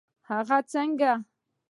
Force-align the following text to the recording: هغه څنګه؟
هغه 0.29 0.57
څنګه؟ 0.71 1.13